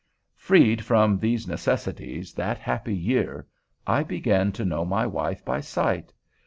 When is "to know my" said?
4.53-5.05